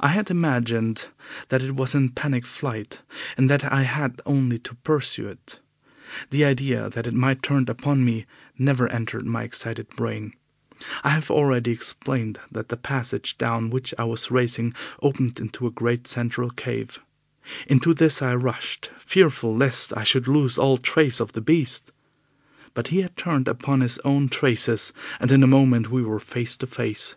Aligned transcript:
I 0.00 0.08
had 0.08 0.32
imagined 0.32 1.06
that 1.48 1.62
it 1.62 1.76
was 1.76 1.94
in 1.94 2.08
panic 2.08 2.44
flight, 2.44 3.02
and 3.36 3.48
that 3.48 3.70
I 3.72 3.82
had 3.82 4.20
only 4.26 4.58
to 4.58 4.74
pursue 4.74 5.28
it. 5.28 5.60
The 6.30 6.44
idea 6.44 6.88
that 6.90 7.06
it 7.06 7.14
might 7.14 7.40
turn 7.40 7.66
upon 7.68 8.04
me 8.04 8.26
never 8.58 8.88
entered 8.88 9.24
my 9.24 9.44
excited 9.44 9.86
brain. 9.90 10.32
I 11.04 11.10
have 11.10 11.30
already 11.30 11.70
explained 11.70 12.40
that 12.50 12.68
the 12.68 12.76
passage 12.76 13.38
down 13.38 13.70
which 13.70 13.94
I 13.96 14.02
was 14.02 14.28
racing 14.28 14.74
opened 15.00 15.38
into 15.38 15.68
a 15.68 15.70
great 15.70 16.08
central 16.08 16.50
cave. 16.50 16.98
Into 17.68 17.94
this 17.94 18.20
I 18.20 18.34
rushed, 18.34 18.90
fearful 18.98 19.54
lest 19.54 19.96
I 19.96 20.02
should 20.02 20.26
lose 20.26 20.58
all 20.58 20.78
trace 20.78 21.20
of 21.20 21.30
the 21.30 21.40
beast. 21.40 21.92
But 22.74 22.88
he 22.88 23.02
had 23.02 23.16
turned 23.16 23.46
upon 23.46 23.82
his 23.82 24.00
own 24.00 24.30
traces, 24.30 24.92
and 25.20 25.30
in 25.30 25.44
a 25.44 25.46
moment 25.46 25.92
we 25.92 26.02
were 26.02 26.18
face 26.18 26.56
to 26.56 26.66
face. 26.66 27.14